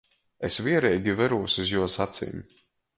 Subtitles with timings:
[0.49, 2.47] Es viereigi verūs iz juos acim.